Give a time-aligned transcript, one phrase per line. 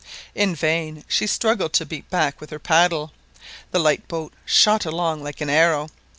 [0.33, 3.13] In vain she struggled to beat back with her paddle,
[3.69, 5.89] the light boat shot along like an arrow.